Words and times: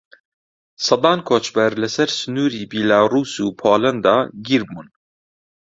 سەدان 0.85 1.19
کۆچبەر 1.29 1.71
لەسەر 1.81 2.09
سنووری 2.19 2.69
بیلاڕووس 2.71 3.31
و 3.39 3.47
پۆلەندا 3.61 4.17
گیر 4.47 4.61
بوون. 4.69 4.87